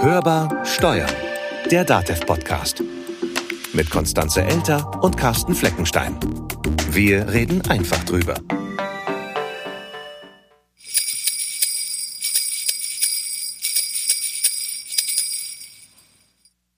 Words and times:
Hörbar 0.00 0.64
Steuern, 0.66 1.10
der 1.70 1.84
DATEV-Podcast. 1.84 2.82
Mit 3.72 3.90
Konstanze 3.90 4.42
Elter 4.42 5.02
und 5.02 5.16
Carsten 5.16 5.54
Fleckenstein. 5.54 6.18
Wir 6.90 7.32
reden 7.32 7.62
einfach 7.68 8.04
drüber. 8.04 8.34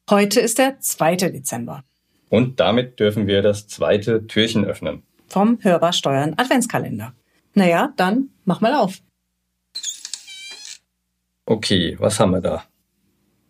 Heute 0.08 0.40
ist 0.40 0.58
der 0.58 0.78
2. 0.80 1.16
Dezember. 1.16 1.84
Und 2.28 2.60
damit 2.60 3.00
dürfen 3.00 3.26
wir 3.26 3.42
das 3.42 3.66
zweite 3.66 4.26
Türchen 4.26 4.64
öffnen. 4.64 5.02
Vom 5.28 5.58
Hörbar 5.62 5.92
Steuern 5.92 6.34
Adventskalender. 6.36 7.12
Naja, 7.54 7.92
dann 7.96 8.30
mach 8.44 8.60
mal 8.60 8.74
auf. 8.74 9.00
Okay, 11.44 11.96
was 11.98 12.20
haben 12.20 12.32
wir 12.32 12.40
da? 12.40 12.64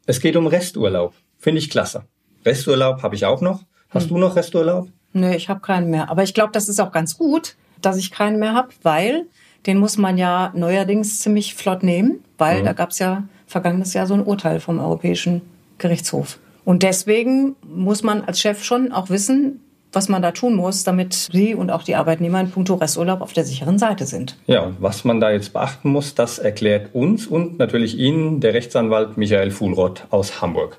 Es 0.07 0.21
geht 0.21 0.37
um 0.37 0.47
Resturlaub. 0.47 1.15
Finde 1.39 1.59
ich 1.59 1.69
klasse. 1.69 2.05
Resturlaub 2.45 3.03
habe 3.03 3.17
ich 3.17 3.27
auch 3.27 3.41
noch. 3.41 3.65
Hast 3.91 4.05
hm. 4.05 4.09
du 4.11 4.19
noch 4.19 4.37
Resturlaub? 4.37 4.89
Nö, 5.13 5.33
ich 5.35 5.49
habe 5.49 5.61
keinen 5.61 5.91
mehr. 5.91 6.11
Aber 6.11 6.23
ich 6.23 6.35
glaube, 6.35 6.53
das 6.53 6.69
ist 6.69 6.81
auch 6.81 6.93
ganz 6.93 7.19
gut, 7.19 7.57
dass 7.83 7.97
ich 7.97 8.11
keinen 8.11 8.39
mehr 8.39 8.55
habe, 8.55 8.69
weil 8.83 9.27
den 9.67 9.79
muss 9.79 9.97
man 9.97 10.17
ja 10.17 10.53
neuerdings 10.55 11.21
ziemlich 11.21 11.55
flott 11.55 11.83
nehmen, 11.83 12.23
weil 12.39 12.61
mhm. 12.61 12.65
da 12.67 12.73
gab 12.73 12.91
es 12.91 12.99
ja 12.99 13.25
vergangenes 13.47 13.95
Jahr 13.95 14.07
so 14.07 14.15
ein 14.15 14.25
Urteil 14.25 14.61
vom 14.61 14.79
Europäischen 14.79 15.43
Gerichtshof. 15.79 16.39
Und 16.65 16.83
deswegen 16.83 17.57
muss 17.65 18.03
man 18.03 18.23
als 18.23 18.41
Chef 18.41 18.63
schon 18.63 18.93
auch 18.93 19.11
wissen, 19.11 19.61
was 19.97 20.09
man 20.09 20.23
da 20.23 20.31
tun 20.31 20.55
muss, 20.55 20.85
damit 20.85 21.15
Sie 21.33 21.55
und 21.55 21.71
auch 21.71 21.83
die 21.83 21.97
Arbeitnehmer 21.97 22.39
in 22.41 22.51
puncto 22.51 22.75
Resturlaub 22.75 23.23
auf 23.23 23.33
der 23.33 23.45
sicheren 23.45 23.79
Seite 23.79 24.05
sind. 24.05 24.37
Ja, 24.47 24.73
was 24.79 25.05
man 25.05 25.21
da 25.21 25.31
jetzt 25.31 25.55
beachten 25.55 25.89
muss, 25.89 26.15
das 26.15 26.39
erklärt 26.39 26.95
uns 26.95 27.27
und 27.27 27.59
natürlich 27.59 27.99
Ihnen 27.99 28.41
der 28.41 28.55
Rechtsanwalt 28.55 29.17
Michael 29.17 29.51
Fuhlrott 29.51 30.07
aus 30.11 30.43
Hamburg. 30.43 30.79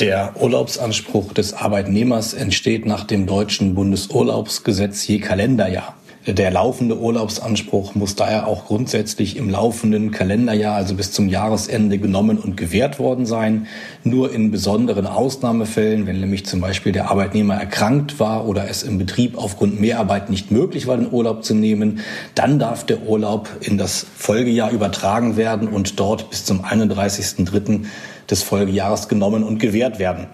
Der 0.00 0.32
Urlaubsanspruch 0.40 1.34
des 1.34 1.52
Arbeitnehmers 1.52 2.32
entsteht 2.32 2.86
nach 2.86 3.04
dem 3.04 3.26
deutschen 3.26 3.74
Bundesurlaubsgesetz 3.74 5.06
je 5.06 5.18
Kalenderjahr. 5.18 5.94
Der 6.24 6.52
laufende 6.52 6.96
Urlaubsanspruch 6.96 7.96
muss 7.96 8.14
daher 8.14 8.46
auch 8.46 8.66
grundsätzlich 8.66 9.36
im 9.36 9.50
laufenden 9.50 10.12
Kalenderjahr, 10.12 10.76
also 10.76 10.94
bis 10.94 11.10
zum 11.10 11.28
Jahresende, 11.28 11.98
genommen 11.98 12.38
und 12.38 12.56
gewährt 12.56 13.00
worden 13.00 13.26
sein. 13.26 13.66
Nur 14.04 14.32
in 14.32 14.52
besonderen 14.52 15.08
Ausnahmefällen, 15.08 16.06
wenn 16.06 16.20
nämlich 16.20 16.46
zum 16.46 16.60
Beispiel 16.60 16.92
der 16.92 17.10
Arbeitnehmer 17.10 17.56
erkrankt 17.56 18.20
war 18.20 18.46
oder 18.46 18.70
es 18.70 18.84
im 18.84 18.98
Betrieb 18.98 19.36
aufgrund 19.36 19.80
Mehrarbeit 19.80 20.30
nicht 20.30 20.52
möglich 20.52 20.86
war, 20.86 20.96
den 20.96 21.10
Urlaub 21.10 21.42
zu 21.42 21.54
nehmen, 21.54 21.98
dann 22.36 22.60
darf 22.60 22.86
der 22.86 23.02
Urlaub 23.02 23.48
in 23.60 23.76
das 23.76 24.06
Folgejahr 24.14 24.70
übertragen 24.70 25.36
werden 25.36 25.66
und 25.66 25.98
dort 25.98 26.30
bis 26.30 26.44
zum 26.44 26.64
31.03. 26.64 27.86
des 28.30 28.44
Folgejahres 28.44 29.08
genommen 29.08 29.42
und 29.42 29.58
gewährt 29.58 29.98
werden. 29.98 30.28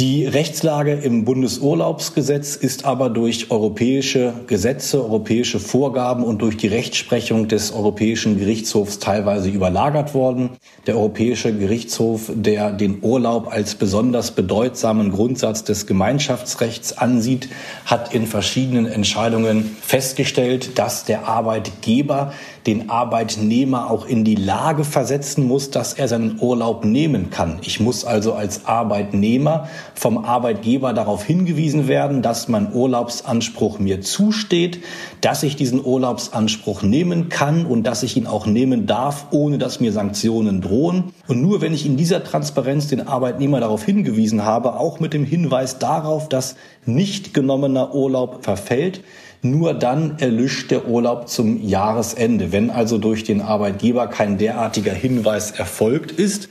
Die 0.00 0.24
Rechtslage 0.24 0.94
im 0.94 1.26
Bundesurlaubsgesetz 1.26 2.56
ist 2.56 2.86
aber 2.86 3.10
durch 3.10 3.50
europäische 3.50 4.32
Gesetze, 4.46 5.04
europäische 5.04 5.60
Vorgaben 5.60 6.24
und 6.24 6.40
durch 6.40 6.56
die 6.56 6.68
Rechtsprechung 6.68 7.48
des 7.48 7.74
Europäischen 7.74 8.38
Gerichtshofs 8.38 8.98
teilweise 8.98 9.50
überlagert 9.50 10.14
worden. 10.14 10.52
Der 10.86 10.96
Europäische 10.96 11.54
Gerichtshof, 11.54 12.32
der 12.34 12.72
den 12.72 13.00
Urlaub 13.02 13.52
als 13.52 13.74
besonders 13.74 14.30
bedeutsamen 14.30 15.12
Grundsatz 15.12 15.64
des 15.64 15.86
Gemeinschaftsrechts 15.86 16.96
ansieht, 16.96 17.50
hat 17.84 18.14
in 18.14 18.26
verschiedenen 18.26 18.86
Entscheidungen 18.86 19.76
festgestellt, 19.82 20.78
dass 20.78 21.04
der 21.04 21.28
Arbeitgeber 21.28 22.32
den 22.66 22.90
Arbeitnehmer 22.90 23.90
auch 23.90 24.06
in 24.06 24.24
die 24.24 24.34
Lage 24.34 24.84
versetzen 24.84 25.46
muss, 25.46 25.70
dass 25.70 25.94
er 25.94 26.08
seinen 26.08 26.38
Urlaub 26.40 26.84
nehmen 26.84 27.30
kann. 27.30 27.58
Ich 27.62 27.80
muss 27.80 28.04
also 28.04 28.32
als 28.34 28.66
Arbeitnehmer 28.66 29.68
vom 29.94 30.24
Arbeitgeber 30.24 30.92
darauf 30.92 31.24
hingewiesen 31.24 31.88
werden, 31.88 32.22
dass 32.22 32.48
mein 32.48 32.72
Urlaubsanspruch 32.72 33.78
mir 33.78 34.00
zusteht, 34.00 34.80
dass 35.20 35.42
ich 35.42 35.56
diesen 35.56 35.84
Urlaubsanspruch 35.84 36.82
nehmen 36.82 37.28
kann 37.28 37.66
und 37.66 37.84
dass 37.84 38.02
ich 38.02 38.16
ihn 38.16 38.26
auch 38.26 38.46
nehmen 38.46 38.86
darf, 38.86 39.26
ohne 39.30 39.58
dass 39.58 39.80
mir 39.80 39.92
Sanktionen 39.92 40.60
drohen. 40.60 41.12
Und 41.28 41.42
nur 41.42 41.60
wenn 41.60 41.74
ich 41.74 41.86
in 41.86 41.96
dieser 41.96 42.24
Transparenz 42.24 42.88
den 42.88 43.06
Arbeitnehmer 43.06 43.60
darauf 43.60 43.84
hingewiesen 43.84 44.44
habe, 44.44 44.74
auch 44.74 45.00
mit 45.00 45.12
dem 45.12 45.24
Hinweis 45.24 45.78
darauf, 45.78 46.28
dass 46.28 46.56
nicht 46.86 47.34
genommener 47.34 47.94
Urlaub 47.94 48.44
verfällt, 48.44 49.02
nur 49.42 49.72
dann 49.72 50.18
erlischt 50.18 50.70
der 50.70 50.86
Urlaub 50.86 51.28
zum 51.28 51.66
Jahresende. 51.66 52.52
Wenn 52.52 52.70
also 52.70 52.98
durch 52.98 53.24
den 53.24 53.40
Arbeitgeber 53.40 54.06
kein 54.06 54.36
derartiger 54.36 54.92
Hinweis 54.92 55.50
erfolgt 55.50 56.12
ist, 56.12 56.48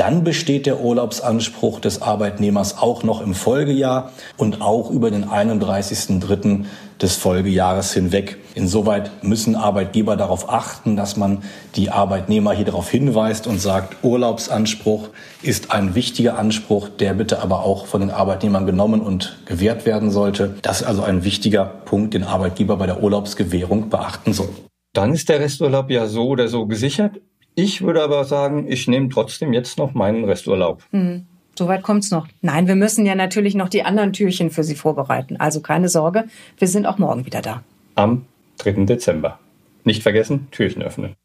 dann 0.00 0.24
besteht 0.24 0.64
der 0.64 0.80
Urlaubsanspruch 0.80 1.78
des 1.78 2.00
Arbeitnehmers 2.00 2.78
auch 2.78 3.02
noch 3.02 3.20
im 3.20 3.34
Folgejahr 3.34 4.12
und 4.38 4.62
auch 4.62 4.90
über 4.90 5.10
den 5.10 5.26
31.03. 5.26 6.64
des 7.02 7.16
Folgejahres 7.16 7.92
hinweg. 7.92 8.38
Insoweit 8.54 9.10
müssen 9.22 9.56
Arbeitgeber 9.56 10.16
darauf 10.16 10.48
achten, 10.48 10.96
dass 10.96 11.18
man 11.18 11.42
die 11.76 11.90
Arbeitnehmer 11.90 12.54
hier 12.54 12.64
darauf 12.64 12.88
hinweist 12.88 13.46
und 13.46 13.60
sagt, 13.60 14.02
Urlaubsanspruch 14.02 15.10
ist 15.42 15.70
ein 15.70 15.94
wichtiger 15.94 16.38
Anspruch, 16.38 16.88
der 16.88 17.12
bitte 17.12 17.42
aber 17.42 17.62
auch 17.66 17.84
von 17.84 18.00
den 18.00 18.10
Arbeitnehmern 18.10 18.64
genommen 18.64 19.02
und 19.02 19.36
gewährt 19.44 19.84
werden 19.84 20.10
sollte. 20.10 20.54
Das 20.62 20.80
ist 20.80 20.86
also 20.86 21.02
ein 21.02 21.24
wichtiger 21.24 21.66
Punkt, 21.66 22.14
den 22.14 22.24
Arbeitgeber 22.24 22.78
bei 22.78 22.86
der 22.86 23.02
Urlaubsgewährung 23.02 23.90
beachten 23.90 24.32
soll. 24.32 24.48
Dann 24.94 25.12
ist 25.12 25.28
der 25.28 25.40
Resturlaub 25.40 25.90
ja 25.90 26.06
so 26.06 26.28
oder 26.28 26.48
so 26.48 26.66
gesichert. 26.66 27.20
Ich 27.62 27.82
würde 27.82 28.02
aber 28.02 28.24
sagen, 28.24 28.72
ich 28.72 28.88
nehme 28.88 29.10
trotzdem 29.10 29.52
jetzt 29.52 29.76
noch 29.76 29.92
meinen 29.92 30.24
Resturlaub. 30.24 30.82
Mhm. 30.92 31.26
Soweit 31.58 31.82
kommt's 31.82 32.10
noch. 32.10 32.26
Nein, 32.40 32.68
wir 32.68 32.74
müssen 32.74 33.04
ja 33.04 33.14
natürlich 33.14 33.54
noch 33.54 33.68
die 33.68 33.82
anderen 33.82 34.14
Türchen 34.14 34.50
für 34.50 34.64
Sie 34.64 34.74
vorbereiten. 34.74 35.36
Also 35.36 35.60
keine 35.60 35.90
Sorge, 35.90 36.24
wir 36.56 36.68
sind 36.68 36.86
auch 36.86 36.96
morgen 36.96 37.26
wieder 37.26 37.42
da. 37.42 37.62
Am 37.96 38.24
3. 38.58 38.86
Dezember. 38.86 39.38
Nicht 39.84 40.02
vergessen, 40.02 40.48
Türchen 40.52 40.82
öffnen. 40.82 41.16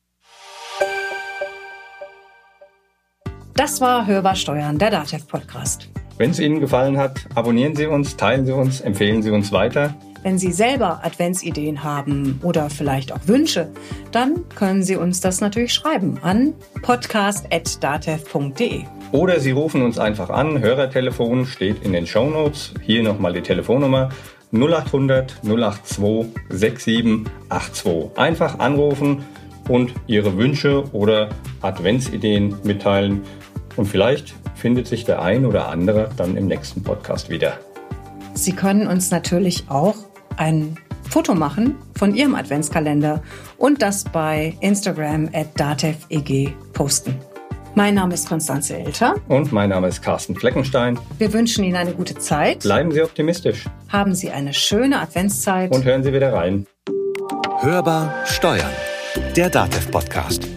Das 3.56 3.80
war 3.80 4.06
Hörbar 4.06 4.36
Steuern, 4.36 4.78
der 4.78 4.90
DATEV 4.90 5.26
Podcast. 5.28 5.88
Wenn 6.18 6.32
es 6.32 6.40
Ihnen 6.42 6.60
gefallen 6.60 6.98
hat, 6.98 7.28
abonnieren 7.34 7.78
Sie 7.78 7.86
uns, 7.86 8.18
teilen 8.18 8.46
Sie 8.46 8.54
uns, 8.54 8.82
empfehlen 8.82 9.24
Sie 9.24 9.32
uns 9.32 9.54
weiter. 9.54 9.96
Wenn 10.26 10.38
Sie 10.40 10.52
selber 10.52 11.02
Adventsideen 11.04 11.84
haben 11.84 12.40
oder 12.42 12.72
vielleicht 12.72 13.12
auch 13.12 13.28
Wünsche, 13.28 13.70
dann 14.12 14.50
können 14.56 14.82
Sie 14.82 14.96
uns 14.96 15.22
das 15.22 15.40
natürlich 15.40 15.72
schreiben 15.72 16.18
an 16.24 16.56
podcast.datev.de. 16.82 18.86
Oder 19.12 19.40
Sie 19.40 19.52
rufen 19.52 19.84
uns 19.84 20.00
einfach 20.00 20.32
an. 20.32 20.62
Hörertelefon 20.62 21.46
steht 21.46 21.84
in 21.84 21.94
den 21.94 22.08
Show 22.08 22.28
Notes. 22.28 22.74
Hier 22.82 23.04
nochmal 23.04 23.34
die 23.34 23.44
Telefonnummer 23.44 24.10
0800 24.52 25.44
082 25.44 26.26
6782. 26.50 28.18
Einfach 28.18 28.58
anrufen 28.58 29.24
und 29.70 29.94
Ihre 30.08 30.40
Wünsche 30.40 30.86
oder 30.92 31.30
Adventsideen 31.62 32.56
mitteilen. 32.64 33.22
Und 33.76 33.86
vielleicht 33.86 34.34
findet 34.56 34.88
sich 34.88 35.06
der 35.06 35.22
ein 35.22 35.46
oder 35.46 35.68
andere 35.68 36.10
dann 36.18 36.36
im 36.36 36.48
nächsten 36.48 36.82
Podcast 36.82 37.30
wieder. 37.30 37.60
Sie 38.34 38.54
können 38.54 38.88
uns 38.88 39.12
natürlich 39.12 39.66
auch 39.70 39.94
ein 40.38 40.78
Foto 41.10 41.36
machen 41.36 41.76
von 41.98 42.16
Ihrem 42.16 42.36
Adventskalender 42.36 43.22
und 43.58 43.82
das 43.82 44.04
bei 44.04 44.54
Instagram 44.62 45.30
at 45.34 45.60
dateveg 45.60 46.54
posten. 46.74 47.16
Mein 47.76 47.96
Name 47.96 48.14
ist 48.14 48.30
Konstanze 48.30 48.78
Elter. 48.78 49.16
Und 49.28 49.52
mein 49.52 49.70
Name 49.70 49.90
ist 49.90 50.02
Carsten 50.02 50.36
Fleckenstein. 50.36 50.98
Wir 51.18 51.34
wünschen 51.34 51.64
Ihnen 51.66 51.76
eine 51.76 51.94
gute 51.94 52.16
Zeit. 52.16 52.60
Bleiben 52.60 52.92
Sie 52.92 53.02
optimistisch. 53.02 53.66
Haben 53.90 54.16
Sie 54.16 54.32
eine 54.32 54.54
schöne 54.54 55.02
Adventszeit. 55.02 55.72
Und 55.76 55.84
hören 55.84 56.02
Sie 56.02 56.14
wieder 56.14 56.32
rein. 56.32 56.68
Hörbar 57.60 58.14
Steuern. 58.26 58.72
Der 59.36 59.50
Datev-Podcast. 59.50 60.55